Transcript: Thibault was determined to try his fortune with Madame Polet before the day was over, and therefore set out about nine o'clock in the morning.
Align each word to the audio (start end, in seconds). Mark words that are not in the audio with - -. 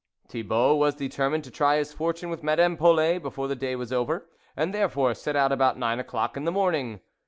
Thibault 0.27 0.77
was 0.77 0.95
determined 0.95 1.43
to 1.43 1.51
try 1.51 1.77
his 1.77 1.93
fortune 1.93 2.31
with 2.31 2.41
Madame 2.41 2.75
Polet 2.75 3.21
before 3.21 3.47
the 3.47 3.55
day 3.55 3.75
was 3.75 3.93
over, 3.93 4.25
and 4.57 4.73
therefore 4.73 5.13
set 5.13 5.35
out 5.35 5.51
about 5.51 5.77
nine 5.77 5.99
o'clock 5.99 6.35
in 6.35 6.43
the 6.43 6.51
morning. 6.51 7.01